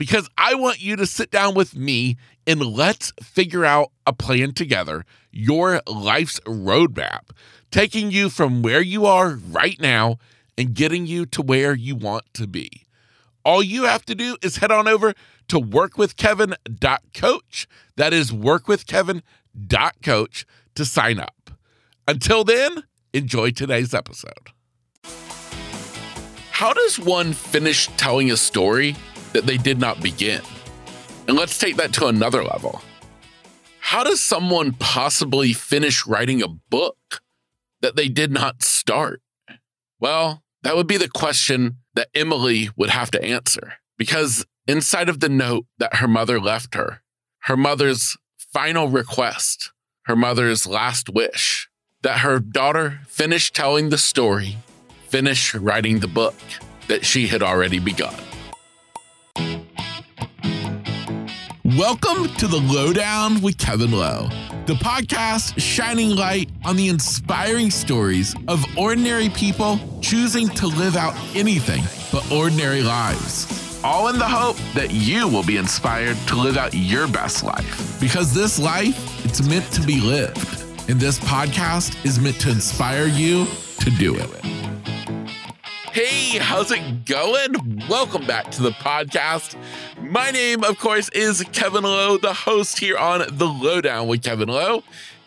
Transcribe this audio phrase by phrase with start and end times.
[0.00, 2.16] because I want you to sit down with me
[2.46, 7.32] and let's figure out a plan together, your life's roadmap,
[7.70, 10.16] taking you from where you are right now
[10.56, 12.86] and getting you to where you want to be.
[13.44, 15.12] All you have to do is head on over
[15.48, 17.68] to workwithkevin.coach.
[17.96, 20.46] That is workwithkevin.coach
[20.76, 21.50] to sign up.
[22.08, 24.48] Until then, enjoy today's episode.
[26.52, 28.96] How does one finish telling a story
[29.32, 30.42] that they did not begin?
[31.28, 32.82] And let's take that to another level.
[33.80, 37.20] How does someone possibly finish writing a book
[37.80, 39.22] that they did not start?
[39.98, 45.20] Well, that would be the question that Emily would have to answer because inside of
[45.20, 47.02] the note that her mother left her,
[47.44, 49.72] her mother's final request,
[50.04, 51.68] her mother's last wish,
[52.02, 54.58] that her daughter finish telling the story,
[55.08, 56.34] finish writing the book
[56.88, 58.14] that she had already begun.
[61.80, 64.28] Welcome to the Lowdown with Kevin Lowe,
[64.66, 71.14] the podcast shining light on the inspiring stories of ordinary people choosing to live out
[71.34, 73.80] anything but ordinary lives.
[73.82, 77.98] All in the hope that you will be inspired to live out your best life.
[77.98, 80.62] Because this life, it's meant to be lived.
[80.90, 83.46] And this podcast is meant to inspire you
[83.78, 84.69] to do it.
[85.92, 87.82] Hey, how's it going?
[87.88, 89.56] Welcome back to the podcast.
[90.00, 94.48] My name, of course, is Kevin Lowe, the host here on The Lowdown with Kevin
[94.48, 94.84] Lowe.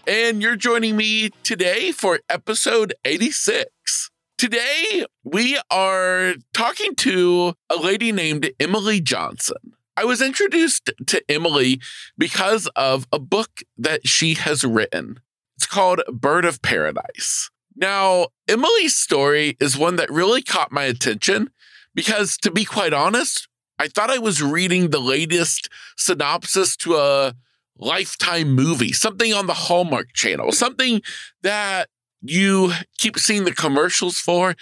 [0.07, 4.09] And you're joining me today for episode 86.
[4.37, 9.73] Today, we are talking to a lady named Emily Johnson.
[9.97, 11.81] I was introduced to Emily
[12.17, 15.19] because of a book that she has written.
[15.57, 17.49] It's called Bird of Paradise.
[17.75, 21.49] Now, Emily's story is one that really caught my attention
[21.95, 23.47] because, to be quite honest,
[23.79, 27.33] I thought I was reading the latest synopsis to a
[27.77, 31.01] lifetime movie, something on the Hallmark channel, something
[31.41, 31.89] that
[32.21, 34.55] you keep seeing the commercials for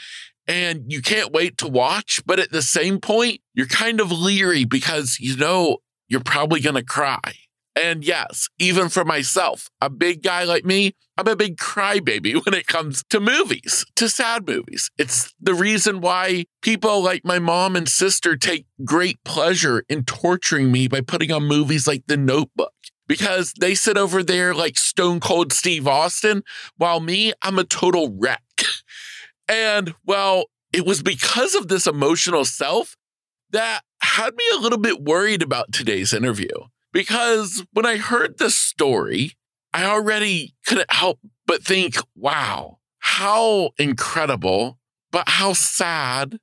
[0.47, 2.21] and you can't wait to watch.
[2.25, 6.75] But at the same point, you're kind of leery because you know you're probably going
[6.75, 7.21] to cry.
[7.75, 12.53] And yes, even for myself, a big guy like me, I'm a big crybaby when
[12.53, 14.89] it comes to movies, to sad movies.
[14.97, 20.71] It's the reason why people like my mom and sister take great pleasure in torturing
[20.71, 22.73] me by putting on movies like The Notebook.
[23.07, 26.43] Because they sit over there like Stone Cold Steve Austin,
[26.77, 28.41] while me, I'm a total wreck.
[29.49, 32.95] and well, it was because of this emotional self
[33.49, 36.47] that had me a little bit worried about today's interview
[36.91, 39.33] because when I heard this story,
[39.73, 44.79] I already couldn't help but think, wow, how incredible,
[45.11, 46.37] but how sad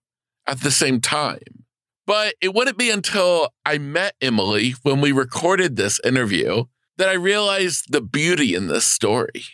[0.47, 1.65] at the same time.
[2.07, 6.65] But it wouldn't be until I met Emily when we recorded this interview
[6.97, 9.45] that I realized the beauty in this story.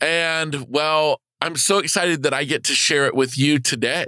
[0.00, 4.06] And well, I'm so excited that I get to share it with you today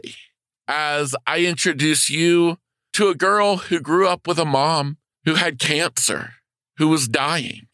[0.69, 2.59] as I introduce you
[2.94, 6.34] to a girl who grew up with a mom who had cancer,
[6.77, 7.67] who was dying.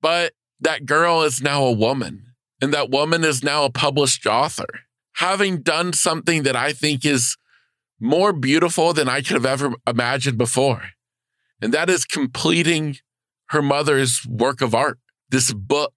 [0.00, 4.80] But that girl is now a woman, and that woman is now a published author,
[5.16, 7.36] having done something that I think is
[8.00, 10.90] more beautiful than I could have ever imagined before.
[11.60, 12.96] And that is completing
[13.50, 14.98] her mother's work of art,
[15.30, 15.92] this book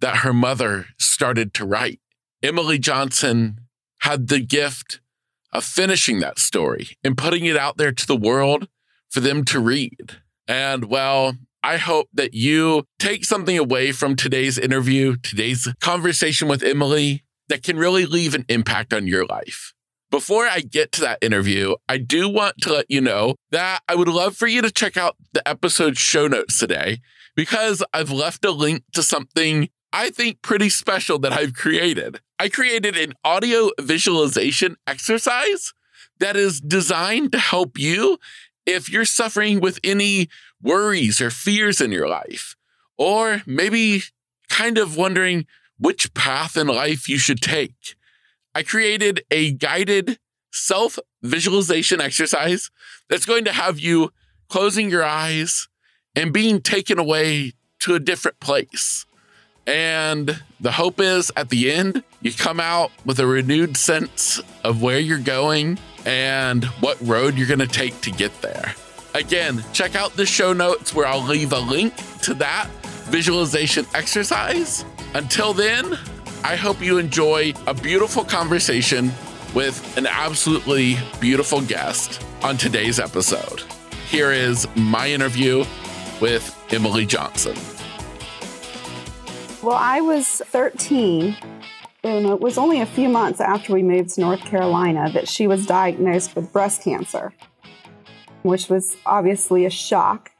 [0.00, 2.00] that her mother started to write.
[2.42, 3.60] Emily Johnson
[4.00, 5.00] had the gift
[5.52, 8.68] of finishing that story and putting it out there to the world
[9.14, 10.16] for them to read.
[10.48, 16.64] And well, I hope that you take something away from today's interview, today's conversation with
[16.64, 19.72] Emily that can really leave an impact on your life.
[20.10, 23.94] Before I get to that interview, I do want to let you know that I
[23.94, 26.98] would love for you to check out the episode show notes today
[27.36, 32.20] because I've left a link to something I think pretty special that I've created.
[32.40, 35.72] I created an audio visualization exercise
[36.20, 38.18] that is designed to help you
[38.66, 40.28] if you're suffering with any
[40.62, 42.56] worries or fears in your life,
[42.96, 44.02] or maybe
[44.48, 45.46] kind of wondering
[45.78, 47.94] which path in life you should take.
[48.54, 50.18] I created a guided
[50.52, 52.70] self visualization exercise
[53.08, 54.12] that's going to have you
[54.48, 55.68] closing your eyes
[56.14, 59.04] and being taken away to a different place.
[59.66, 64.82] And the hope is at the end, you come out with a renewed sense of
[64.82, 68.74] where you're going and what road you're going to take to get there.
[69.14, 72.68] Again, check out the show notes where I'll leave a link to that
[73.04, 74.84] visualization exercise.
[75.14, 75.96] Until then,
[76.42, 79.12] I hope you enjoy a beautiful conversation
[79.54, 83.62] with an absolutely beautiful guest on today's episode.
[84.08, 85.64] Here is my interview
[86.20, 87.56] with Emily Johnson.
[89.62, 91.36] Well, I was 13,
[92.04, 95.46] and it was only a few months after we moved to North Carolina that she
[95.46, 97.32] was diagnosed with breast cancer,
[98.42, 100.30] which was obviously a shock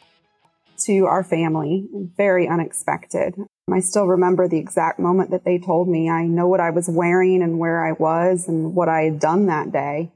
[0.81, 3.34] to our family, very unexpected.
[3.72, 6.11] I still remember the exact moment that they told me.
[6.11, 9.46] I know what I was wearing and where I was and what I had done
[9.46, 10.12] that day.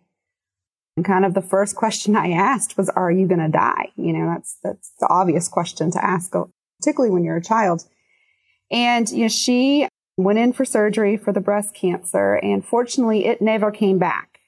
[0.96, 4.12] And kind of the first question I asked was, "Are you going to die?" You
[4.12, 6.34] know, that's that's the obvious question to ask,
[6.80, 7.84] particularly when you're a child.
[8.70, 9.88] And, you know, she
[10.19, 14.41] went in for surgery for the breast cancer, and fortunately, it never came back.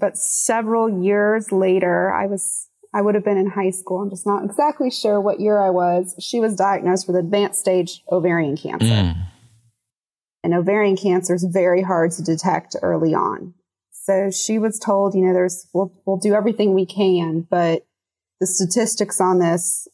[0.00, 4.00] But several years later, I was, I would have been in high school.
[4.00, 6.14] I'm just not exactly sure what year I was.
[6.18, 8.86] She was diagnosed with advanced stage ovarian cancer.
[8.86, 9.16] Mm.
[10.42, 13.52] And ovarian cancer is very hard to detect early on.
[13.92, 17.84] So she was told, you know, there's, we'll, we'll do everything we can, but
[18.40, 19.86] the statistics on this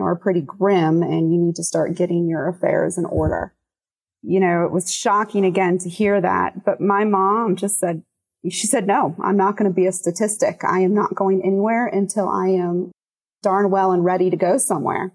[0.00, 3.54] are pretty grim and you need to start getting your affairs in order.
[4.28, 8.02] You know, it was shocking again to hear that, but my mom just said,
[8.48, 10.62] she said, no, I'm not going to be a statistic.
[10.64, 12.90] I am not going anywhere until I am
[13.42, 15.12] darn well and ready to go somewhere.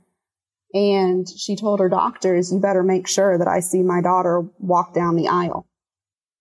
[0.73, 4.93] And she told her doctors, you better make sure that I see my daughter walk
[4.93, 5.67] down the aisle.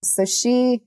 [0.04, 0.82] So she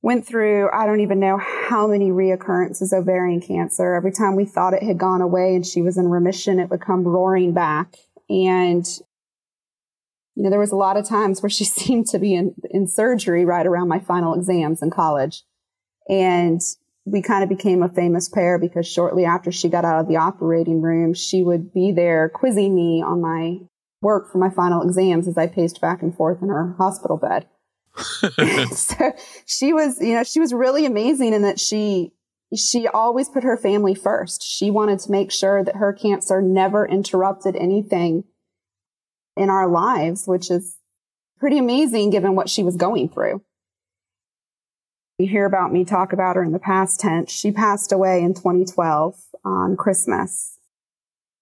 [0.00, 3.94] went through, I don't even know how many reoccurrences of ovarian cancer.
[3.94, 6.80] Every time we thought it had gone away and she was in remission, it would
[6.82, 7.96] come roaring back.
[8.28, 8.86] And,
[10.34, 12.86] you know, there was a lot of times where she seemed to be in, in
[12.86, 15.42] surgery right around my final exams in college.
[16.08, 16.60] And
[17.06, 20.16] we kind of became a famous pair because shortly after she got out of the
[20.16, 23.58] operating room, she would be there quizzing me on my
[24.00, 27.46] work for my final exams as I paced back and forth in her hospital bed.
[28.72, 29.12] so
[29.46, 32.12] she was, you know, she was really amazing in that she
[32.54, 34.42] she always put her family first.
[34.42, 38.24] She wanted to make sure that her cancer never interrupted anything
[39.36, 40.76] in our lives, which is
[41.38, 43.42] pretty amazing given what she was going through.
[45.18, 47.30] You hear about me talk about her in the past tense.
[47.30, 49.14] She passed away in 2012
[49.44, 50.58] on Christmas.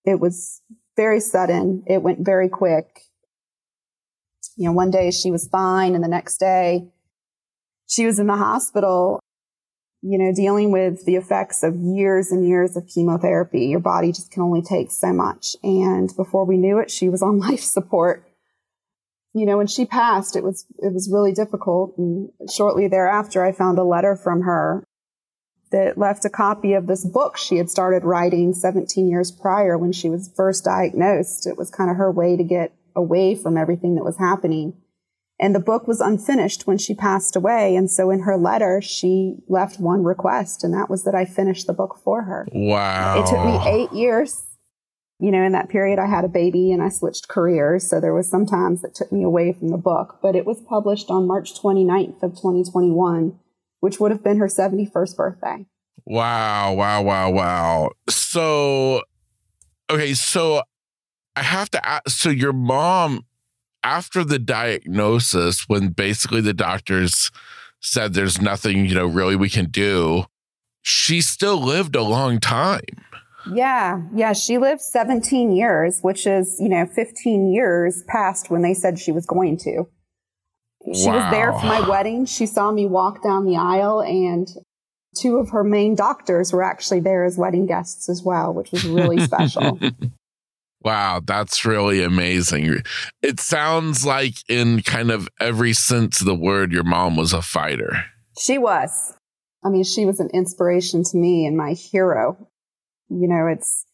[0.04, 0.60] It was
[0.96, 1.84] very sudden.
[1.86, 3.02] It went very quick
[4.56, 6.88] you know, one day she was fine and the next day
[7.86, 9.20] she was in the hospital,
[10.02, 13.66] you know, dealing with the effects of years and years of chemotherapy.
[13.66, 15.54] Your body just can only take so much.
[15.62, 18.24] And before we knew it, she was on life support.
[19.32, 21.96] You know, when she passed, it was, it was really difficult.
[21.96, 24.84] And shortly thereafter, I found a letter from her
[25.70, 29.92] that left a copy of this book she had started writing 17 years prior when
[29.92, 31.46] she was first diagnosed.
[31.46, 34.74] It was kind of her way to get away from everything that was happening.
[35.42, 37.74] And the book was unfinished when she passed away.
[37.74, 41.64] And so in her letter, she left one request, and that was that I finish
[41.64, 42.46] the book for her.
[42.52, 43.20] Wow.
[43.20, 44.44] It took me eight years.
[45.18, 47.88] You know, in that period, I had a baby and I switched careers.
[47.90, 50.60] So there was some times that took me away from the book, but it was
[50.60, 53.36] published on March 29th of 2021,
[53.80, 55.66] which would have been her 71st birthday.
[56.06, 56.74] Wow.
[56.74, 57.02] Wow.
[57.02, 57.30] Wow.
[57.30, 57.90] Wow.
[58.08, 59.02] So,
[59.90, 60.14] okay.
[60.14, 60.62] So
[61.34, 63.24] I have to ask so your mom
[63.84, 67.30] after the diagnosis when basically the doctors
[67.80, 70.24] said there's nothing, you know, really we can do,
[70.82, 72.80] she still lived a long time.
[73.52, 78.74] Yeah, yeah, she lived 17 years, which is, you know, 15 years past when they
[78.74, 79.88] said she was going to.
[80.94, 81.16] She wow.
[81.16, 82.26] was there for my wedding.
[82.26, 84.48] She saw me walk down the aisle and
[85.16, 88.84] two of her main doctors were actually there as wedding guests as well, which was
[88.84, 89.78] really special.
[90.84, 92.82] Wow, that's really amazing.
[93.22, 97.42] It sounds like, in kind of every sense of the word, your mom was a
[97.42, 98.04] fighter.
[98.38, 99.14] She was.
[99.64, 102.36] I mean, she was an inspiration to me and my hero.
[103.08, 103.84] You know, it's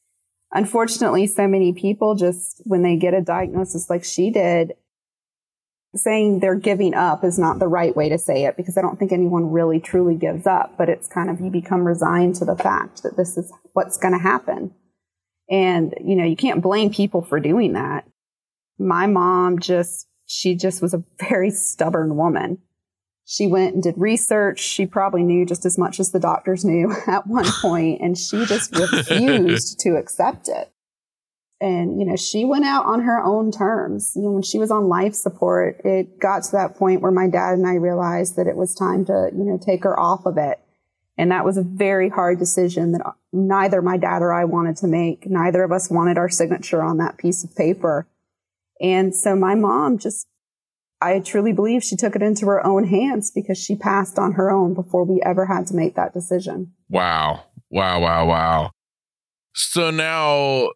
[0.53, 4.73] unfortunately so many people just, when they get a diagnosis like she did,
[5.95, 8.99] saying they're giving up is not the right way to say it because I don't
[8.99, 12.57] think anyone really truly gives up, but it's kind of you become resigned to the
[12.57, 14.73] fact that this is what's going to happen.
[15.51, 18.07] And, you know, you can't blame people for doing that.
[18.79, 22.59] My mom just, she just was a very stubborn woman.
[23.25, 24.61] She went and did research.
[24.61, 28.47] She probably knew just as much as the doctors knew at one point, and she
[28.47, 30.73] just refused to accept it.
[31.61, 34.13] And, you know, she went out on her own terms.
[34.15, 37.29] You know, when she was on life support, it got to that point where my
[37.29, 40.39] dad and I realized that it was time to, you know, take her off of
[40.39, 40.59] it.
[41.19, 44.87] And that was a very hard decision that neither my dad or I wanted to
[44.87, 45.29] make.
[45.29, 48.07] Neither of us wanted our signature on that piece of paper.
[48.81, 50.29] And so my mom just,
[51.01, 54.49] I truly believe she took it into her own hands because she passed on her
[54.49, 56.73] own before we ever had to make that decision.
[56.89, 57.45] Wow.
[57.69, 58.01] Wow.
[58.01, 58.27] Wow.
[58.29, 58.71] Wow.
[59.55, 60.71] So now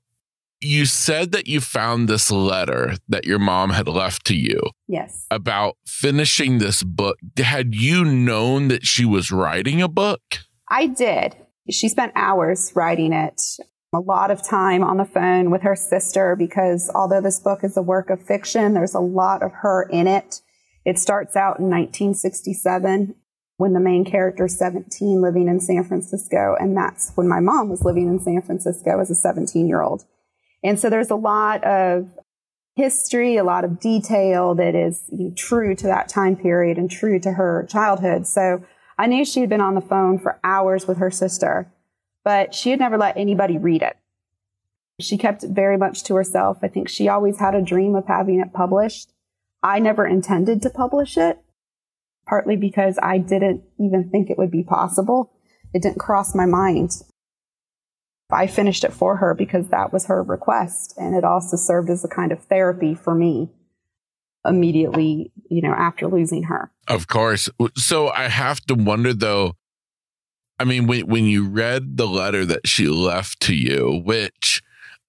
[0.63, 4.61] you said that you found this letter that your mom had left to you.
[4.87, 5.27] Yes.
[5.31, 7.19] About finishing this book.
[7.37, 10.21] Had you known that she was writing a book?
[10.69, 11.37] I did.
[11.71, 13.41] She spent hours writing it,
[13.95, 17.77] a lot of time on the phone with her sister because although this book is
[17.77, 20.41] a work of fiction, there's a lot of her in it.
[20.85, 23.15] It starts out in 1967
[23.59, 26.57] when the main character is 17 living in San Francisco.
[26.59, 30.05] And that's when my mom was living in San Francisco as a 17 year old.
[30.63, 32.09] And so there's a lot of
[32.77, 37.33] history, a lot of detail that is true to that time period and true to
[37.33, 38.27] her childhood.
[38.27, 38.65] So
[38.99, 41.71] I knew she had been on the phone for hours with her sister,
[42.25, 43.97] but she had never let anybody read it.
[45.01, 46.59] She kept it very much to herself.
[46.63, 49.11] I think she always had a dream of having it published.
[49.63, 51.39] I never intended to publish it,
[52.27, 55.33] partly because I didn't even think it would be possible.
[55.75, 56.93] It didn't cross my mind.
[58.33, 60.95] I finished it for her because that was her request.
[60.97, 63.51] And it also served as a kind of therapy for me
[64.45, 66.71] immediately, you know, after losing her.
[66.89, 67.49] Of course.
[67.77, 69.55] So I have to wonder though,
[70.59, 74.63] I mean, when, when you read the letter that she left to you, which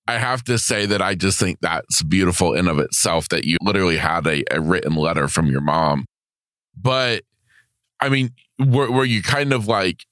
[0.07, 3.57] I have to say that I just think that's beautiful in of itself that you
[3.61, 6.05] literally had a, a written letter from your mom.
[6.75, 7.23] But
[7.99, 10.05] I mean, were, were you kind of like,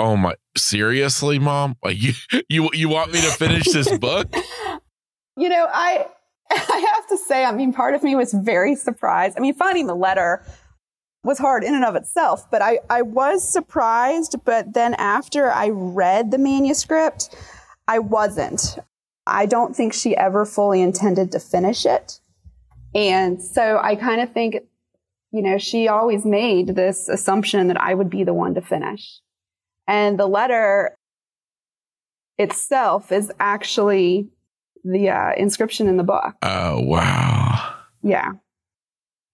[0.00, 1.76] oh my seriously mom?
[1.82, 2.12] Like you
[2.48, 4.34] you you want me to finish this book?
[5.36, 6.06] You know i
[6.50, 9.36] i have to say i mean part of me was very surprised.
[9.36, 10.44] I mean finding the letter
[11.22, 15.68] was hard in and of itself but i i was surprised but then after i
[15.68, 17.34] read the manuscript
[17.86, 18.78] i wasn't.
[19.26, 22.20] I don't think she ever fully intended to finish it.
[22.94, 24.56] And so i kind of think
[25.30, 29.20] you know she always made this assumption that i would be the one to finish
[29.90, 30.96] and the letter
[32.38, 34.28] itself is actually
[34.84, 36.36] the uh, inscription in the book.
[36.42, 37.74] Oh, wow.
[38.00, 38.32] Yeah.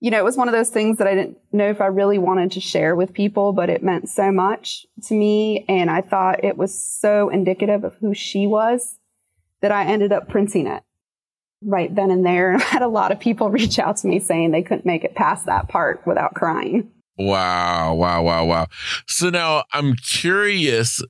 [0.00, 2.16] You know, it was one of those things that I didn't know if I really
[2.16, 5.66] wanted to share with people, but it meant so much to me.
[5.68, 8.96] And I thought it was so indicative of who she was
[9.60, 10.82] that I ended up printing it
[11.62, 12.52] right then and there.
[12.52, 15.04] And I had a lot of people reach out to me saying they couldn't make
[15.04, 16.90] it past that part without crying.
[17.18, 18.66] Wow, wow, wow, wow.
[19.06, 21.02] So now I'm curious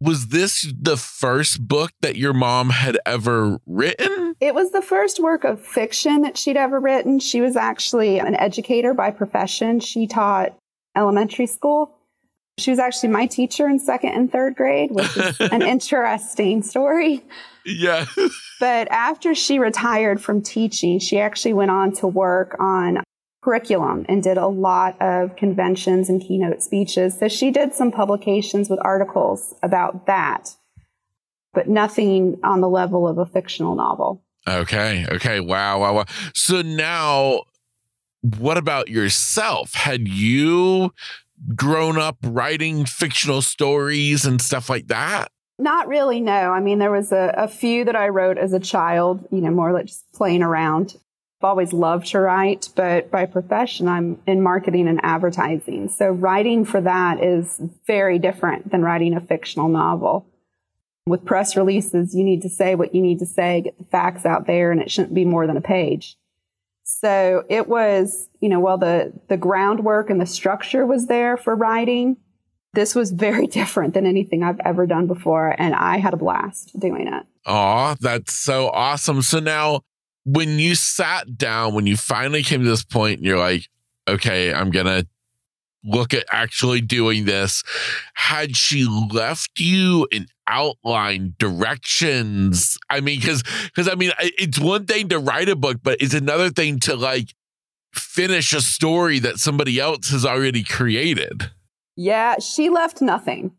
[0.00, 4.34] was this the first book that your mom had ever written?
[4.40, 7.18] It was the first work of fiction that she'd ever written.
[7.18, 9.80] She was actually an educator by profession.
[9.80, 10.54] She taught
[10.94, 11.96] elementary school.
[12.58, 17.22] She was actually my teacher in second and third grade, which is an interesting story.
[17.64, 18.06] Yeah.
[18.60, 23.02] but after she retired from teaching, she actually went on to work on
[23.46, 27.16] curriculum and did a lot of conventions and keynote speeches.
[27.16, 30.56] So she did some publications with articles about that,
[31.54, 34.24] but nothing on the level of a fictional novel.
[34.48, 35.06] Okay.
[35.12, 35.38] Okay.
[35.38, 35.78] Wow.
[35.80, 35.94] Wow.
[35.94, 36.04] Wow.
[36.34, 37.42] So now,
[38.36, 39.74] what about yourself?
[39.74, 40.92] Had you
[41.54, 45.30] grown up writing fictional stories and stuff like that?
[45.56, 46.32] Not really, no.
[46.32, 49.52] I mean, there was a, a few that I wrote as a child, you know,
[49.52, 50.96] more like just playing around.
[51.38, 55.90] I've always loved to write, but by profession, I'm in marketing and advertising.
[55.90, 60.26] So writing for that is very different than writing a fictional novel.
[61.06, 64.24] With press releases, you need to say what you need to say, get the facts
[64.24, 66.16] out there, and it shouldn't be more than a page.
[66.84, 71.54] So it was, you know, while the, the groundwork and the structure was there for
[71.54, 72.16] writing,
[72.72, 75.54] this was very different than anything I've ever done before.
[75.58, 77.26] And I had a blast doing it.
[77.44, 79.20] Oh, that's so awesome.
[79.20, 79.82] So now
[80.26, 83.68] when you sat down, when you finally came to this point and you're like,
[84.08, 85.06] okay, I'm going to
[85.84, 87.62] look at actually doing this,
[88.14, 92.76] had she left you an outline, directions?
[92.90, 96.14] I mean, because, because I mean, it's one thing to write a book, but it's
[96.14, 97.32] another thing to like
[97.94, 101.50] finish a story that somebody else has already created.
[101.94, 103.52] Yeah, she left nothing.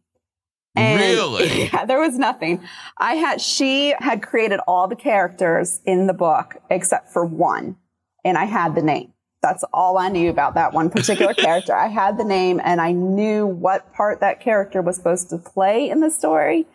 [0.78, 1.70] And really?
[1.74, 2.64] Yeah, there was nothing.
[2.98, 7.78] I had, she had created all the characters in the book except for one.
[8.24, 9.14] And I had the name.
[9.42, 11.74] That's all I knew about that one particular character.
[11.74, 15.90] I had the name and I knew what part that character was supposed to play
[15.90, 16.66] in the story,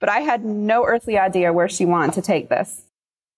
[0.00, 2.82] but I had no earthly idea where she wanted to take this.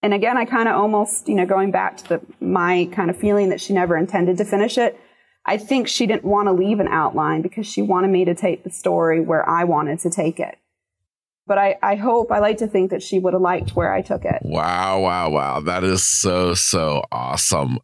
[0.02, 3.18] And again, I kind of almost, you know, going back to the, my kind of
[3.18, 4.98] feeling that she never intended to finish it.
[5.46, 8.62] I think she didn't want to leave an outline because she wanted me to take
[8.62, 10.56] the story where I wanted to take it.
[11.46, 14.02] But I, I hope, I like to think that she would have liked where I
[14.02, 14.40] took it.
[14.42, 15.60] Wow, wow, wow.
[15.60, 17.78] That is so, so awesome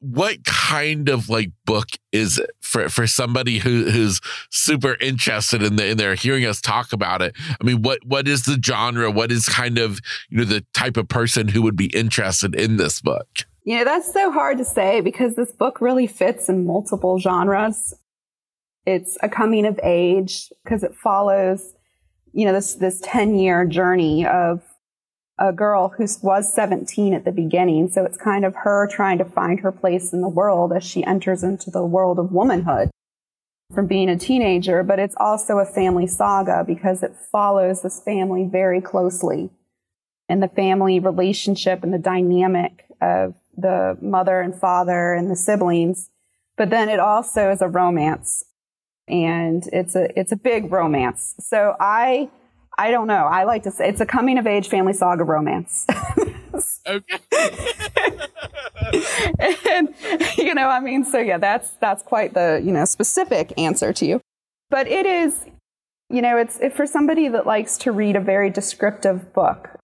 [0.00, 5.76] what kind of like book is it for for somebody who who's super interested in
[5.76, 9.10] the in there hearing us talk about it i mean what what is the genre
[9.10, 12.76] what is kind of you know the type of person who would be interested in
[12.76, 13.26] this book
[13.68, 17.94] you know that's so hard to say because this book really fits in multiple genres
[18.86, 21.74] it's a coming of age because it follows
[22.32, 24.62] you know this this 10 year journey of
[25.38, 27.88] a girl who was 17 at the beginning.
[27.88, 31.04] So it's kind of her trying to find her place in the world as she
[31.04, 32.90] enters into the world of womanhood
[33.72, 34.82] from being a teenager.
[34.82, 39.50] But it's also a family saga because it follows this family very closely
[40.28, 46.10] and the family relationship and the dynamic of the mother and father and the siblings.
[46.56, 48.44] But then it also is a romance
[49.06, 51.34] and it's a, it's a big romance.
[51.40, 52.30] So I,
[52.76, 53.26] I don't know.
[53.26, 55.86] I like to say it's a coming of age family saga romance.
[56.86, 57.18] okay.
[59.70, 59.94] and
[60.36, 64.06] you know, I mean, so yeah, that's that's quite the you know specific answer to
[64.06, 64.20] you.
[64.70, 65.46] But it is,
[66.10, 69.78] you know, it's for somebody that likes to read a very descriptive book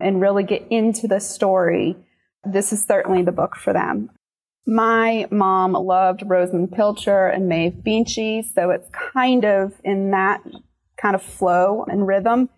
[0.00, 1.96] and really get into the story.
[2.44, 4.10] This is certainly the book for them.
[4.66, 10.42] My mom loved Rosamund Pilcher and Maeve Binchy, so it's kind of in that
[11.00, 12.50] kind of flow and rhythm.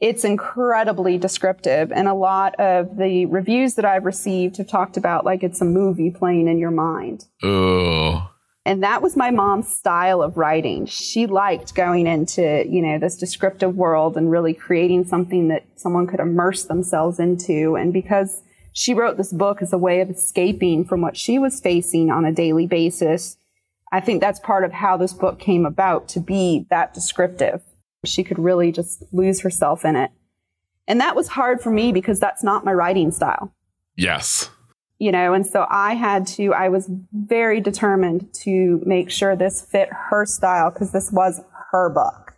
[0.00, 1.92] It's incredibly descriptive.
[1.92, 5.66] And a lot of the reviews that I've received have talked about like it's a
[5.66, 7.26] movie playing in your mind.
[7.42, 8.30] Oh.
[8.64, 10.86] And that was my mom's style of writing.
[10.86, 16.06] She liked going into, you know, this descriptive world and really creating something that someone
[16.06, 17.76] could immerse themselves into.
[17.76, 21.60] And because she wrote this book as a way of escaping from what she was
[21.60, 23.36] facing on a daily basis,
[23.92, 27.62] I think that's part of how this book came about to be that descriptive.
[28.04, 30.10] She could really just lose herself in it.
[30.88, 33.54] And that was hard for me because that's not my writing style.
[33.96, 34.50] Yes.
[34.98, 39.60] You know, and so I had to, I was very determined to make sure this
[39.60, 42.34] fit her style because this was her book.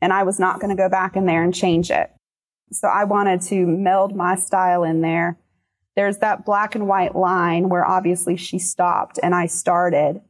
[0.00, 2.10] And I was not going to go back in there and change it.
[2.72, 5.38] So I wanted to meld my style in there.
[5.96, 10.20] There's that black and white line where obviously she stopped and I started,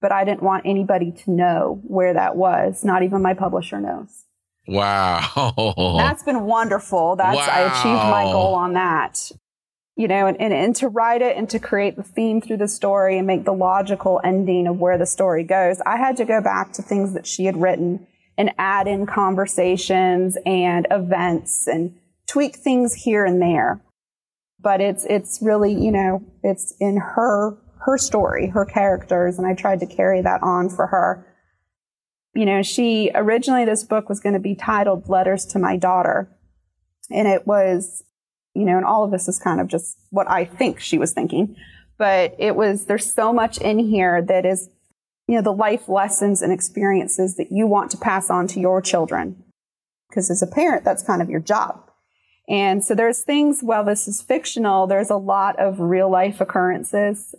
[0.00, 2.84] but I didn't want anybody to know where that was.
[2.84, 4.24] Not even my publisher knows.
[4.66, 5.52] Wow.
[5.98, 7.16] That's been wonderful.
[7.16, 7.48] That's wow.
[7.48, 9.30] I achieved my goal on that.
[9.96, 12.66] You know, and, and, and to write it and to create the theme through the
[12.66, 16.40] story and make the logical ending of where the story goes, I had to go
[16.40, 21.94] back to things that she had written and add in conversations and events and
[22.26, 23.80] tweak things here and there.
[24.64, 29.54] But it's it's really, you know, it's in her her story, her characters, and I
[29.54, 31.26] tried to carry that on for her
[32.34, 36.28] you know, she originally, this book was going to be titled Letters to My Daughter.
[37.10, 38.02] And it was,
[38.54, 41.12] you know, and all of this is kind of just what I think she was
[41.12, 41.56] thinking.
[41.96, 44.68] But it was, there's so much in here that is,
[45.28, 48.82] you know, the life lessons and experiences that you want to pass on to your
[48.82, 49.42] children.
[50.08, 51.83] Because as a parent, that's kind of your job.
[52.48, 57.34] And so there's things, while this is fictional, there's a lot of real life occurrences.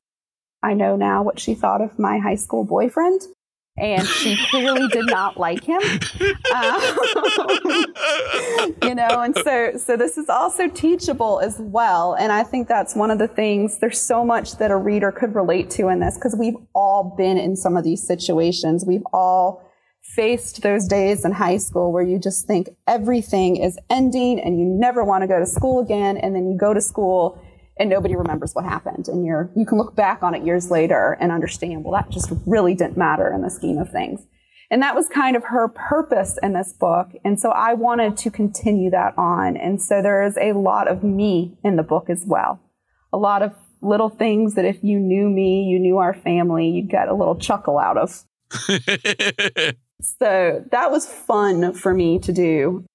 [0.64, 3.22] I know now what she thought of my high school boyfriend
[3.78, 5.82] and she clearly did not like him.
[6.56, 6.96] Um,
[8.84, 12.14] you know, and so so this is also teachable as well.
[12.14, 13.80] And I think that's one of the things.
[13.80, 17.38] There's so much that a reader could relate to in this because we've all been
[17.38, 18.86] in some of these situations.
[18.86, 19.62] We've all
[20.16, 24.66] faced those days in high school where you just think everything is ending and you
[24.66, 27.42] never want to go to school again, and then you go to school
[27.78, 29.08] and nobody remembers what happened.
[29.08, 32.32] And you're, you can look back on it years later and understand, well, that just
[32.46, 34.26] really didn't matter in the scheme of things.
[34.72, 37.10] And that was kind of her purpose in this book.
[37.24, 39.58] And so I wanted to continue that on.
[39.58, 42.60] And so there is a lot of me in the book as well.
[43.14, 46.90] A lot of little things that if you knew me, you knew our family, you'd
[46.90, 48.24] get a little chuckle out of.
[50.02, 52.86] so that was fun for me to do.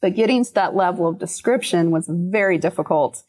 [0.00, 3.22] But getting to that level of description was very difficult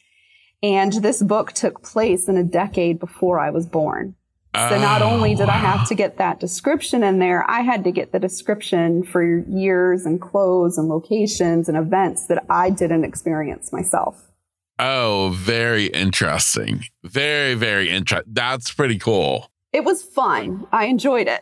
[0.65, 4.15] and this book took place in a decade before I was born.
[4.55, 7.83] So not oh, only did I have to get that description in there, I had
[7.83, 13.03] to get the description for years and clothes and locations and events that I didn't
[13.03, 14.31] experience myself.
[14.79, 16.85] Oh, very interesting.
[17.03, 18.31] Very, very interesting.
[18.33, 19.51] That's pretty cool.
[19.75, 20.65] It was fun.
[20.71, 21.41] I enjoyed it.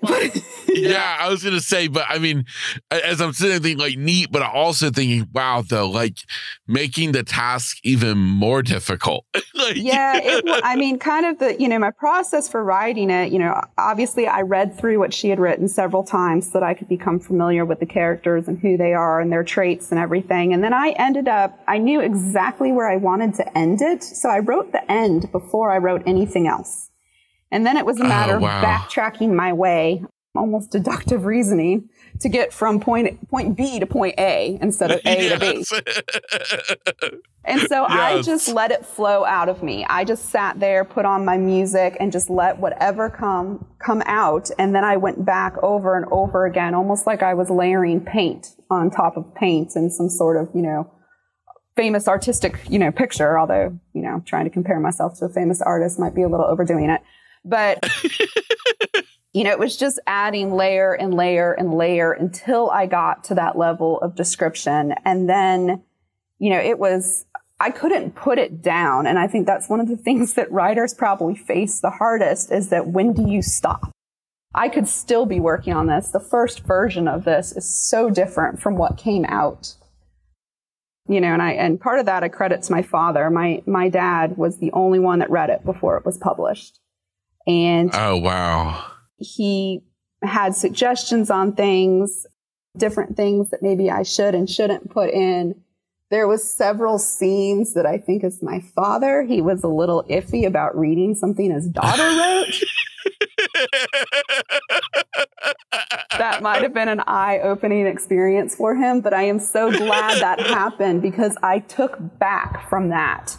[0.67, 2.45] yeah, I was gonna say, but I mean,
[2.89, 6.17] as I'm sitting there thinking like neat, but I'm also thinking, wow, though, like
[6.67, 9.25] making the task even more difficult.
[9.53, 13.31] like, yeah, it, I mean, kind of the you know my process for writing it.
[13.31, 16.73] You know, obviously I read through what she had written several times so that I
[16.73, 20.55] could become familiar with the characters and who they are and their traits and everything.
[20.55, 24.27] And then I ended up, I knew exactly where I wanted to end it, so
[24.27, 26.89] I wrote the end before I wrote anything else.
[27.53, 28.57] And then it was a oh, matter oh, wow.
[28.57, 30.03] of backtracking my way,
[30.35, 31.87] almost deductive reasoning,
[32.19, 35.69] to get from point point B to point A instead of A yes.
[35.69, 35.83] to
[37.11, 37.17] B.
[37.45, 37.91] and so yes.
[37.91, 39.85] I just let it flow out of me.
[39.87, 44.49] I just sat there, put on my music, and just let whatever come come out.
[44.57, 48.55] And then I went back over and over again, almost like I was layering paint
[48.71, 50.91] on top of paint in some sort of, you know,
[51.75, 55.61] famous artistic, you know, picture, although, you know, trying to compare myself to a famous
[55.61, 57.01] artist might be a little overdoing it.
[57.45, 57.83] But,
[59.33, 63.35] you know, it was just adding layer and layer and layer until I got to
[63.35, 64.93] that level of description.
[65.05, 65.83] And then,
[66.39, 67.25] you know, it was,
[67.59, 69.07] I couldn't put it down.
[69.07, 72.69] And I think that's one of the things that writers probably face the hardest is
[72.69, 73.91] that when do you stop?
[74.55, 76.11] I could still be working on this.
[76.11, 79.73] The first version of this is so different from what came out.
[81.07, 83.29] You know, and I and part of that I credit to my father.
[83.29, 86.79] My my dad was the only one that read it before it was published.
[87.47, 88.85] And oh, wow.
[89.17, 89.83] He
[90.21, 92.25] had suggestions on things,
[92.77, 95.61] different things that maybe I should and shouldn't put in.
[96.09, 100.45] There was several scenes that I think as my father, he was a little iffy
[100.45, 102.53] about reading something his daughter wrote.
[106.17, 110.21] that might have been an eye opening experience for him, but I am so glad
[110.21, 113.37] that happened because I took back from that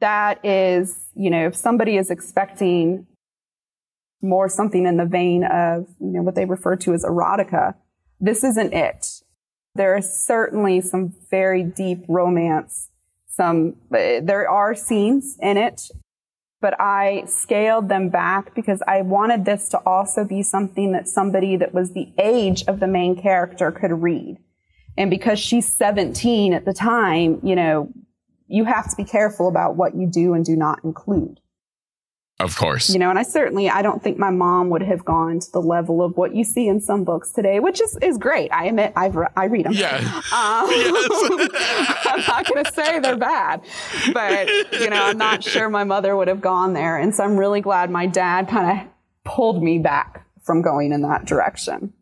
[0.00, 3.06] that is, you know, if somebody is expecting
[4.22, 7.74] more something in the vein of, you know, what they refer to as erotica,
[8.20, 9.06] this isn't it.
[9.74, 12.88] There is certainly some very deep romance.
[13.28, 15.82] Some, there are scenes in it,
[16.60, 21.56] but I scaled them back because I wanted this to also be something that somebody
[21.56, 24.38] that was the age of the main character could read.
[24.98, 27.90] And because she's 17 at the time, you know,
[28.50, 31.40] you have to be careful about what you do and do not include.
[32.40, 32.88] Of course.
[32.88, 35.60] You know, and I certainly I don't think my mom would have gone to the
[35.60, 38.50] level of what you see in some books today, which is, is great.
[38.50, 39.74] I admit I've re- I read them.
[39.74, 39.98] Yeah.
[40.32, 41.50] Um, yes.
[42.06, 43.60] I'm not going to say they're bad,
[44.14, 47.36] but you know, I'm not sure my mother would have gone there, and so I'm
[47.36, 48.86] really glad my dad kind of
[49.24, 51.92] pulled me back from going in that direction.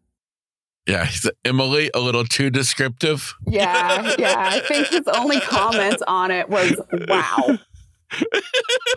[0.89, 1.09] Yeah,
[1.45, 3.35] Emily, a little too descriptive.
[3.47, 4.35] Yeah, yeah.
[4.39, 7.59] I think his only comment on it was "wow."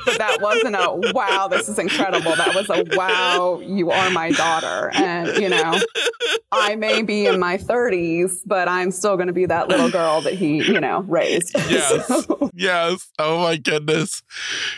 [0.05, 2.33] but that wasn't a wow, this is incredible.
[2.35, 4.89] That was a wow, you are my daughter.
[4.93, 5.79] And, you know,
[6.51, 10.21] I may be in my 30s, but I'm still going to be that little girl
[10.21, 11.55] that he, you know, raised.
[11.71, 12.07] Yes.
[12.07, 12.49] so.
[12.53, 13.09] Yes.
[13.17, 14.23] Oh my goodness.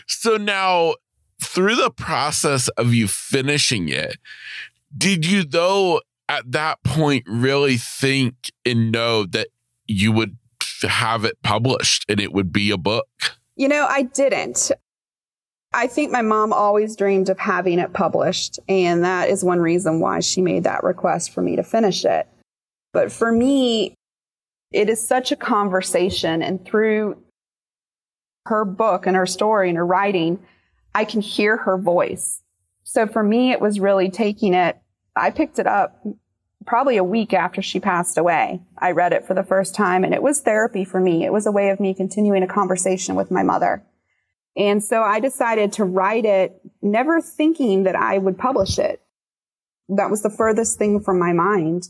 [0.07, 0.95] So now,
[1.41, 4.17] through the process of you finishing it,
[4.95, 9.47] did you, though, at that point really think and know that
[9.87, 10.37] you would
[10.81, 13.07] have it published and it would be a book?
[13.55, 14.71] You know, I didn't.
[15.73, 19.99] I think my mom always dreamed of having it published, and that is one reason
[19.99, 22.27] why she made that request for me to finish it.
[22.93, 23.95] But for me,
[24.71, 27.17] it is such a conversation, and through
[28.45, 30.39] her book and her story and her writing,
[30.93, 32.41] I can hear her voice.
[32.83, 34.77] So for me, it was really taking it.
[35.15, 36.05] I picked it up
[36.65, 38.61] probably a week after she passed away.
[38.77, 41.25] I read it for the first time and it was therapy for me.
[41.25, 43.83] It was a way of me continuing a conversation with my mother.
[44.55, 49.01] And so I decided to write it, never thinking that I would publish it.
[49.89, 51.89] That was the furthest thing from my mind.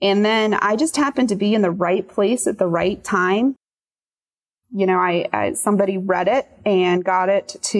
[0.00, 3.56] And then I just happened to be in the right place at the right time.
[4.74, 7.78] You know, I, I somebody read it and got it to,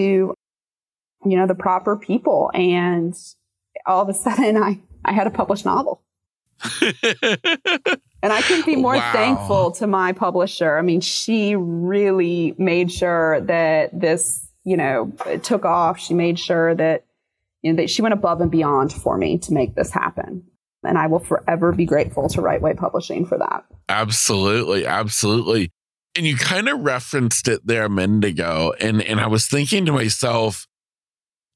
[1.25, 2.51] you know, the proper people.
[2.53, 3.15] And
[3.85, 6.01] all of a sudden I I had a published novel.
[6.81, 9.11] and I couldn't be oh, more wow.
[9.11, 10.77] thankful to my publisher.
[10.77, 15.11] I mean, she really made sure that this, you know,
[15.43, 15.99] took off.
[15.99, 17.05] She made sure that,
[17.61, 20.43] you know, that she went above and beyond for me to make this happen.
[20.83, 23.65] And I will forever be grateful to Right Way Publishing for that.
[23.87, 24.85] Absolutely.
[24.85, 25.71] Absolutely.
[26.15, 28.75] And you kind of referenced it there a minute ago.
[28.79, 30.67] And, and I was thinking to myself,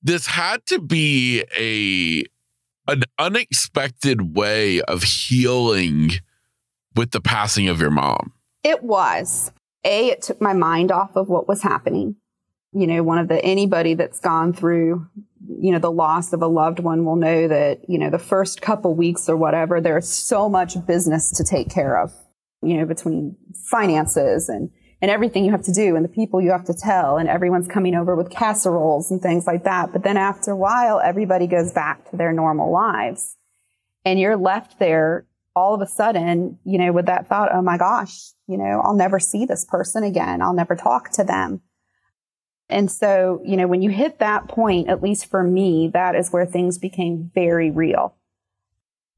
[0.01, 2.23] this had to be a
[2.89, 6.11] an unexpected way of healing
[6.95, 8.31] with the passing of your mom.
[8.63, 9.51] It was.
[9.83, 12.15] A, it took my mind off of what was happening.
[12.77, 15.07] you know, one of the anybody that's gone through,
[15.59, 18.61] you know, the loss of a loved one will know that, you know, the first
[18.61, 22.13] couple weeks or whatever, there's so much business to take care of,
[22.61, 23.35] you know, between
[23.69, 24.69] finances and,
[25.01, 27.67] and everything you have to do and the people you have to tell and everyone's
[27.67, 29.91] coming over with casseroles and things like that.
[29.91, 33.35] But then after a while, everybody goes back to their normal lives
[34.05, 37.77] and you're left there all of a sudden, you know, with that thought, oh my
[37.77, 40.41] gosh, you know, I'll never see this person again.
[40.41, 41.61] I'll never talk to them.
[42.69, 46.29] And so, you know, when you hit that point, at least for me, that is
[46.31, 48.15] where things became very real.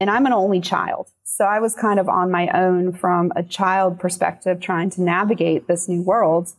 [0.00, 1.08] And I'm an only child.
[1.24, 5.68] So I was kind of on my own from a child perspective, trying to navigate
[5.68, 6.52] this new world.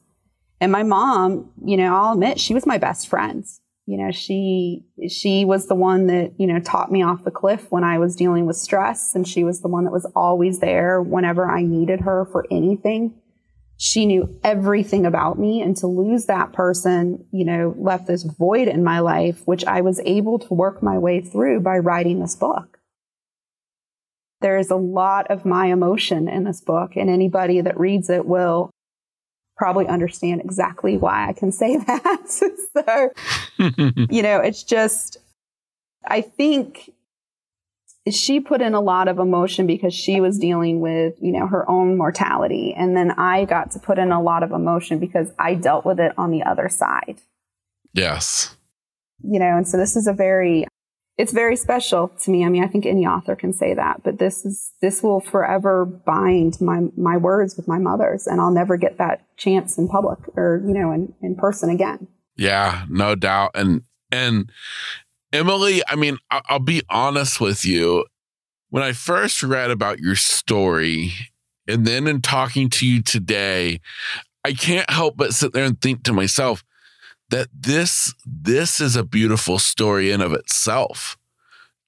[0.60, 3.44] And my mom, you know, I'll admit she was my best friend.
[3.88, 7.72] You know, she, she was the one that, you know, taught me off the cliff
[7.72, 9.16] when I was dealing with stress.
[9.16, 13.16] And she was the one that was always there whenever I needed her for anything
[13.84, 18.68] she knew everything about me and to lose that person, you know, left this void
[18.68, 22.36] in my life, which I was able to work my way through by writing this
[22.36, 22.78] book.
[24.42, 28.26] There is a lot of my emotion in this book and anybody that reads it
[28.26, 28.72] will
[29.56, 32.30] probably understand exactly why I can say that.
[32.30, 33.12] so,
[34.10, 35.18] you know, it's just,
[36.06, 36.92] I think
[38.10, 41.70] she put in a lot of emotion because she was dealing with, you know, her
[41.70, 42.74] own mortality.
[42.76, 46.00] And then I got to put in a lot of emotion because I dealt with
[46.00, 47.22] it on the other side.
[47.94, 48.56] Yes.
[49.24, 50.66] You know, and so this is a very,
[51.18, 52.46] it's very special to me.
[52.46, 55.86] I mean, I think any author can say that, but this is, this will forever
[55.86, 60.20] bind my, my words with my mother's and I'll never get that chance in public
[60.36, 62.08] or, you know, in, in person again.
[62.38, 63.52] Yeah, no doubt.
[63.56, 64.50] And, and
[65.32, 68.06] Emily, I mean, I- I'll be honest with you.
[68.70, 71.12] When I first read about your story,
[71.68, 73.82] and then in talking to you today,
[74.46, 76.64] I can't help but sit there and think to myself
[77.32, 81.18] that this this is a beautiful story in of itself.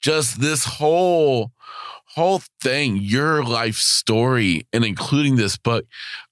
[0.01, 1.51] Just this whole
[2.15, 5.85] whole thing, your life story, and including this book,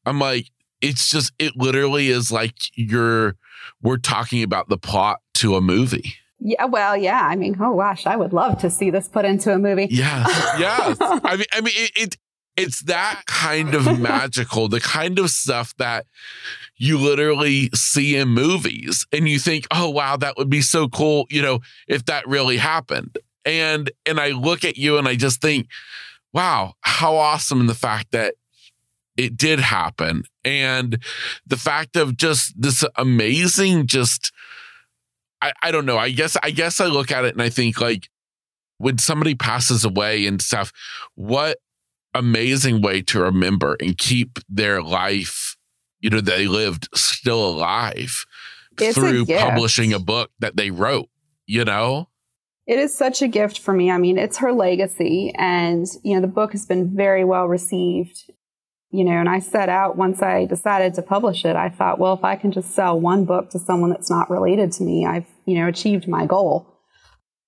[0.06, 0.48] I'm like,
[0.82, 3.36] it's just it literally is like you're
[3.82, 6.16] we're talking about the plot to a movie.
[6.40, 7.22] Yeah, well, yeah.
[7.22, 9.88] I mean, oh gosh, I would love to see this put into a movie.
[9.92, 10.28] Yes,
[10.60, 10.98] yes.
[11.00, 12.18] I mean, I mean, it, it
[12.58, 16.06] it's that kind of magical, the kind of stuff that
[16.78, 21.26] you literally see in movies, and you think, oh wow, that would be so cool,
[21.30, 23.18] you know, if that really happened.
[23.46, 25.68] And and I look at you and I just think,
[26.34, 27.62] wow, how awesome!
[27.62, 28.36] In the fact that
[29.18, 31.04] it did happen, and
[31.46, 34.32] the fact of just this amazing, just
[35.42, 35.98] I, I don't know.
[35.98, 38.10] I guess I guess I look at it and I think like
[38.78, 40.72] when somebody passes away and stuff,
[41.16, 41.58] what
[42.14, 45.56] amazing way to remember and keep their life,
[46.00, 48.26] you know, they lived still alive
[48.80, 51.10] It's through publishing a book that they wrote,
[51.46, 52.10] you know?
[52.68, 53.92] It is such a gift for me.
[53.92, 58.32] I mean, it's her legacy, and you know, the book has been very well received.
[58.92, 61.56] You know, and I set out once I decided to publish it.
[61.56, 64.74] I thought, well, if I can just sell one book to someone that's not related
[64.74, 66.68] to me, I've you know achieved my goal.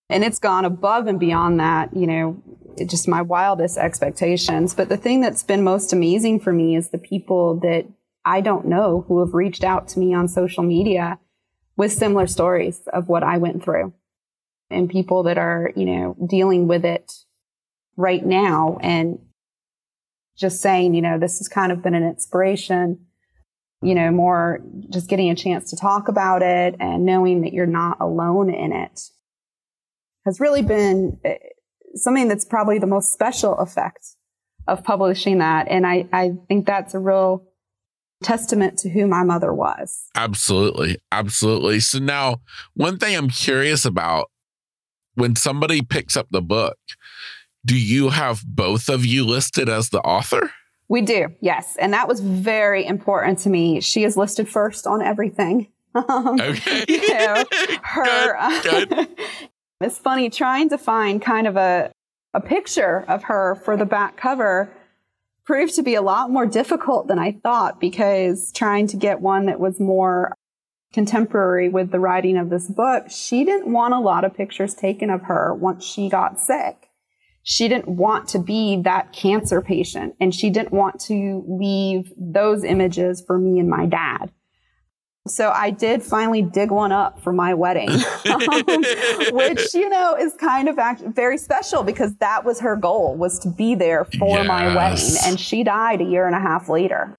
[0.10, 1.96] And it's gone above and beyond that.
[1.96, 2.44] You know,
[2.88, 4.74] just my wildest expectations.
[4.74, 7.86] But the thing that's been most amazing for me is the people that
[8.26, 11.20] I don't know who have reached out to me on social media
[11.76, 13.94] with similar stories of what I went through
[14.70, 17.12] and people that are, you know, dealing with it
[17.98, 19.20] right now and
[20.38, 23.06] just saying, you know, this has kind of been an inspiration,
[23.82, 27.66] you know, more just getting a chance to talk about it and knowing that you're
[27.66, 29.10] not alone in it
[30.26, 31.20] has really been
[31.96, 34.06] something that's probably the most special effect
[34.68, 35.68] of publishing that.
[35.70, 37.46] And I, I think that's a real
[38.24, 40.06] testament to who my mother was.
[40.16, 40.98] Absolutely.
[41.12, 41.80] Absolutely.
[41.82, 42.38] So now,
[42.74, 44.32] one thing I'm curious about
[45.16, 46.78] when somebody picks up the book,
[47.66, 50.52] do you have both of you listed as the author?
[50.90, 51.76] We do, yes.
[51.80, 53.82] And that was very important to me.
[53.82, 55.68] She is listed first on everything.
[55.96, 56.86] Um, Okay.
[56.88, 57.44] you know,
[57.84, 58.62] her.
[58.64, 59.08] Good, good.
[59.84, 61.92] it's funny trying to find kind of a,
[62.34, 64.72] a picture of her for the back cover
[65.46, 69.46] proved to be a lot more difficult than I thought because trying to get one
[69.48, 70.36] that was more
[70.94, 75.10] contemporary with the writing of this book, she didn't want a lot of pictures taken
[75.10, 76.90] of her once she got sick.
[77.42, 82.64] She didn't want to be that cancer patient and she didn't want to leave those
[82.64, 84.32] images for me and my dad.
[85.26, 88.42] So I did finally dig one up for my wedding, um,
[89.32, 93.40] which you know is kind of act- very special because that was her goal was
[93.40, 97.18] to be there for my wedding, and she died a year and a half later.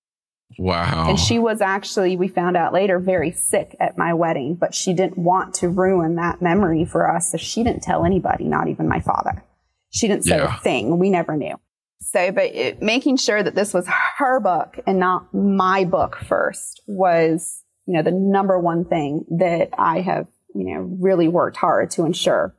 [0.59, 1.09] Wow.
[1.09, 4.93] And she was actually, we found out later, very sick at my wedding, but she
[4.93, 7.33] didn't want to ruin that memory for us.
[7.33, 9.43] So she didn't tell anybody, not even my father.
[9.91, 10.57] She didn't say yeah.
[10.57, 10.99] a thing.
[10.99, 11.57] We never knew.
[12.01, 13.89] So, but it, making sure that this was
[14.19, 19.71] her book and not my book first was, you know, the number one thing that
[19.77, 22.55] I have, you know, really worked hard to ensure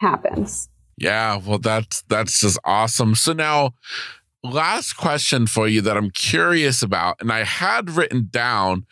[0.00, 0.68] happens.
[0.96, 3.14] Yeah, well, that's that's just awesome.
[3.14, 3.74] So now,
[4.42, 8.86] last question for you that I'm curious about, and I had written down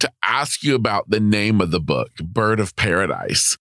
[0.00, 3.58] to ask you about the name of the book, Bird of Paradise.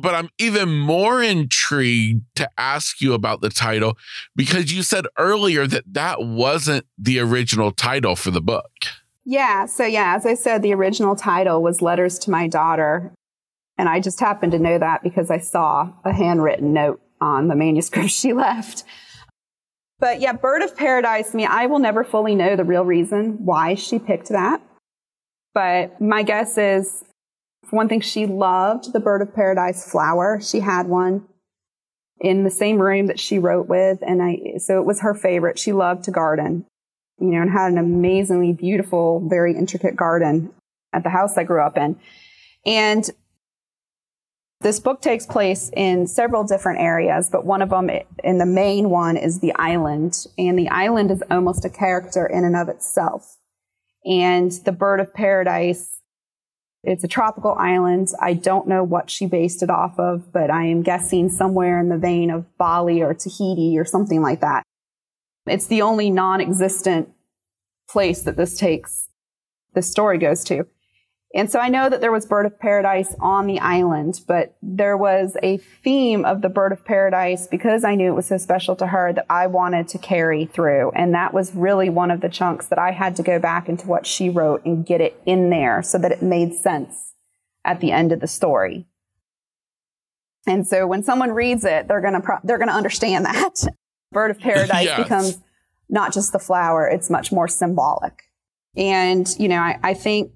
[0.00, 3.98] But I'm even more intrigued to ask you about the title
[4.34, 8.70] because you said earlier that that wasn't the original title for the book.
[9.24, 9.66] Yeah.
[9.66, 13.12] So, yeah, as I said, the original title was Letters to My Daughter.
[13.78, 17.56] And I just happened to know that because I saw a handwritten note on the
[17.56, 18.84] manuscript she left.
[19.98, 23.44] But yeah, Bird of Paradise, I mean, I will never fully know the real reason
[23.44, 24.60] why she picked that.
[25.54, 27.04] But my guess is,
[27.68, 30.40] for one thing, she loved the Bird of Paradise flower.
[30.40, 31.26] She had one
[32.20, 33.98] in the same room that she wrote with.
[34.02, 35.58] And I, so it was her favorite.
[35.58, 36.66] She loved to garden,
[37.22, 40.52] you know, and had an amazingly beautiful, very intricate garden
[40.92, 41.98] at the house I grew up in.
[42.66, 43.08] And
[44.60, 47.90] this book takes place in several different areas, but one of them,
[48.22, 50.26] in the main one, is the island.
[50.36, 53.36] And the island is almost a character in and of itself.
[54.04, 56.00] And the bird of paradise,
[56.82, 58.08] it's a tropical island.
[58.20, 61.88] I don't know what she based it off of, but I am guessing somewhere in
[61.88, 64.64] the vein of Bali or Tahiti or something like that.
[65.46, 67.10] It's the only non existent
[67.88, 69.08] place that this takes,
[69.74, 70.66] this story goes to.
[71.34, 74.98] And so I know that there was Bird of Paradise on the island, but there
[74.98, 78.76] was a theme of the Bird of Paradise because I knew it was so special
[78.76, 80.92] to her that I wanted to carry through.
[80.94, 83.86] And that was really one of the chunks that I had to go back into
[83.86, 87.14] what she wrote and get it in there so that it made sense
[87.64, 88.86] at the end of the story.
[90.46, 93.54] And so when someone reads it, they're going to, pro- they're going to understand that
[94.12, 95.02] Bird of Paradise yes.
[95.02, 95.38] becomes
[95.88, 96.86] not just the flower.
[96.86, 98.22] It's much more symbolic.
[98.76, 100.32] And, you know, I, I think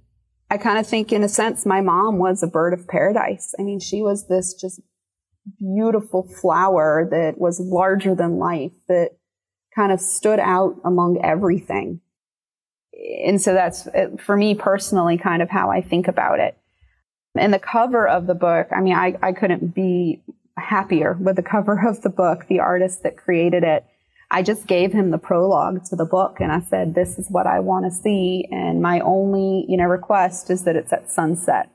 [0.50, 3.54] I kind of think, in a sense, my mom was a bird of paradise.
[3.58, 4.80] I mean, she was this just
[5.58, 9.10] beautiful flower that was larger than life, that
[9.74, 12.00] kind of stood out among everything.
[13.26, 16.56] And so that's, uh, for me personally, kind of how I think about it.
[17.36, 20.22] And the cover of the book, I mean, I, I couldn't be
[20.56, 23.84] happier with the cover of the book, the artist that created it.
[24.30, 27.46] I just gave him the prologue to the book and I said, this is what
[27.46, 28.48] I want to see.
[28.50, 31.70] And my only, you know, request is that it's at sunset.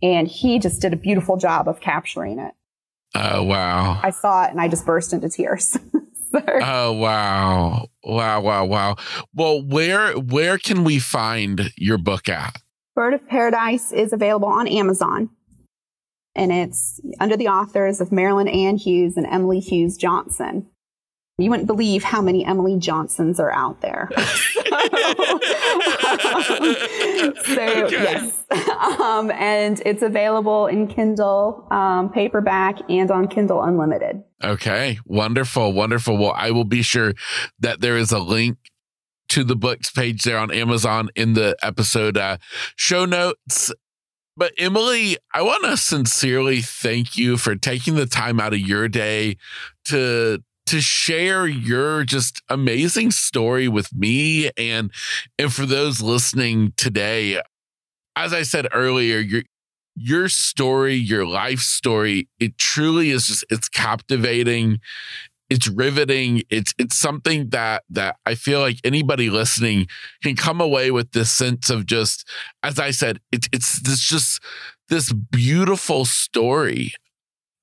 [0.00, 2.52] And he just did a beautiful job of capturing it.
[3.16, 3.98] Oh, wow.
[4.02, 5.76] I saw it and I just burst into tears.
[6.30, 6.42] so.
[6.46, 7.88] Oh, wow.
[8.04, 8.96] Wow, wow, wow.
[9.34, 12.62] Well, where, where can we find your book at?
[12.94, 15.30] Bird of Paradise is available on Amazon
[16.36, 20.66] and it's under the authors of Marilyn Ann Hughes and Emily Hughes Johnson.
[21.38, 24.08] You wouldn't believe how many Emily Johnsons are out there.
[24.16, 24.22] so,
[27.84, 27.90] okay.
[27.90, 28.44] yes.
[29.00, 34.22] Um, and it's available in Kindle um, paperback and on Kindle Unlimited.
[34.42, 34.98] Okay.
[35.04, 35.74] Wonderful.
[35.74, 36.16] Wonderful.
[36.16, 37.12] Well, I will be sure
[37.60, 38.56] that there is a link
[39.28, 42.38] to the books page there on Amazon in the episode uh,
[42.76, 43.72] show notes.
[44.36, 48.88] But Emily, I want to sincerely thank you for taking the time out of your
[48.88, 49.36] day
[49.86, 54.90] to to share your just amazing story with me and
[55.38, 57.40] and for those listening today.
[58.16, 59.42] As i said earlier your
[59.94, 64.80] your story your life story it truly is just it's captivating
[65.48, 69.86] it's riveting it's it's something that that i feel like anybody listening
[70.22, 72.28] can come away with this sense of just
[72.62, 74.40] as i said it's it's this just
[74.88, 76.92] this beautiful story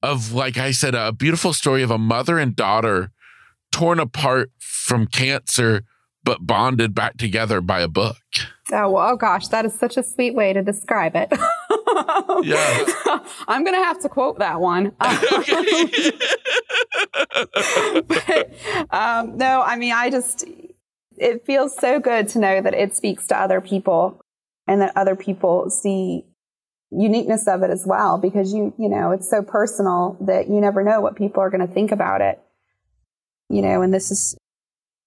[0.01, 3.11] of, like I said, a beautiful story of a mother and daughter
[3.71, 5.83] torn apart from cancer,
[6.23, 8.17] but bonded back together by a book.
[8.71, 11.27] Oh, well, oh gosh, that is such a sweet way to describe it.
[12.43, 13.19] yeah.
[13.47, 14.93] I'm going to have to quote that one.
[18.07, 18.49] but,
[18.89, 20.45] um, no, I mean, I just,
[21.17, 24.21] it feels so good to know that it speaks to other people
[24.65, 26.23] and that other people see
[26.89, 30.83] uniqueness of it as well because you you know it's so personal that you never
[30.83, 32.39] know what people are going to think about it
[33.49, 34.37] you know and this is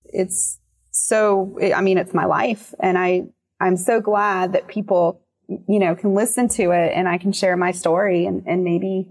[0.07, 0.59] it's
[0.91, 3.23] so i mean it's my life and i
[3.61, 7.57] i'm so glad that people you know can listen to it and i can share
[7.57, 9.09] my story and, and maybe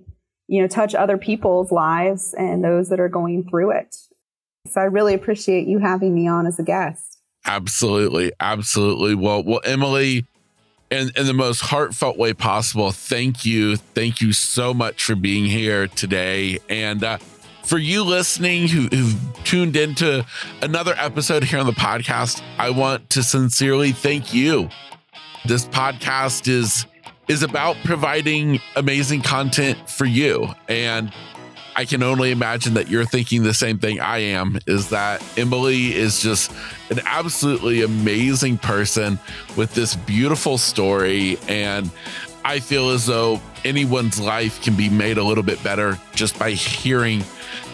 [0.47, 3.95] you know touch other people's lives and those that are going through it
[4.67, 7.15] so i really appreciate you having me on as a guest
[7.45, 8.31] Absolutely.
[8.39, 9.15] Absolutely.
[9.15, 10.25] Well, well, Emily,
[10.89, 13.77] in, in the most heartfelt way possible, thank you.
[13.77, 16.59] Thank you so much for being here today.
[16.69, 17.19] And uh,
[17.65, 20.25] for you listening who, who've tuned into
[20.61, 24.69] another episode here on the podcast, I want to sincerely thank you.
[25.45, 26.85] This podcast is
[27.27, 30.47] is about providing amazing content for you.
[30.67, 31.11] And
[31.75, 35.95] I can only imagine that you're thinking the same thing I am is that Emily
[35.95, 36.51] is just
[36.91, 39.17] an absolutely amazing person
[39.57, 41.39] with this beautiful story.
[41.47, 41.89] And
[42.45, 46.51] I feel as though anyone's life can be made a little bit better just by
[46.51, 47.23] hearing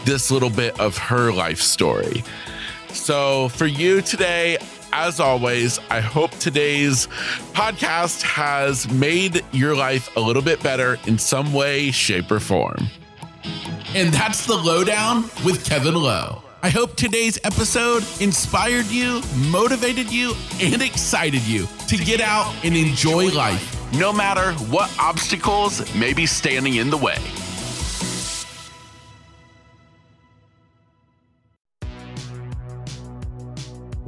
[0.05, 2.23] this little bit of her life story.
[2.89, 4.57] So, for you today,
[4.93, 7.07] as always, I hope today's
[7.53, 12.87] podcast has made your life a little bit better in some way, shape, or form.
[13.95, 16.43] And that's the Lowe Down with Kevin Lowe.
[16.63, 22.75] I hope today's episode inspired you, motivated you, and excited you to get out and
[22.75, 27.17] enjoy life, no matter what obstacles may be standing in the way.